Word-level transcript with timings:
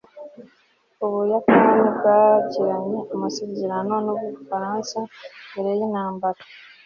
ubuyapani 1.05 1.81
bwagiranye 1.97 2.99
amasezerano 3.13 3.93
n'ubufaransa 4.05 4.97
mbere 5.49 5.69
yintambara 5.79 6.41